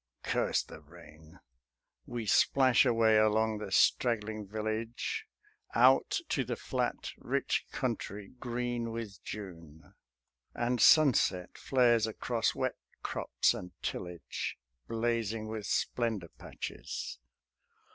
_"(Curse 0.23 0.63
the 0.63 0.81
rain.) 0.81 1.39
We 2.07 2.25
splash 2.25 2.87
away 2.87 3.19
along 3.19 3.59
the 3.59 3.71
straggling 3.71 4.47
village, 4.47 5.27
Out 5.75 6.21
to 6.29 6.43
the 6.43 6.55
flat 6.55 7.11
rich 7.19 7.67
country 7.71 8.29
green 8.39 8.89
with 8.89 9.23
June... 9.23 9.93
And 10.55 10.81
sunset 10.81 11.55
flares 11.55 12.07
across 12.07 12.55
wet 12.55 12.77
crops 13.03 13.53
and 13.53 13.73
tillage, 13.83 14.57
Blazing 14.87 15.47
with 15.49 15.67
splendour 15.67 16.29
patches. 16.35 17.19